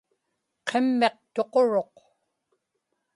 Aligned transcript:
qimmiq 0.67 1.15
tuquruq 1.33 1.95